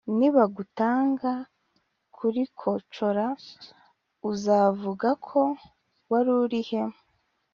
nibagutanga 0.17 1.31
kurikocora 2.15 3.25
uzavuga 4.31 5.09
ko 5.27 5.41
warurihe” 6.09 6.81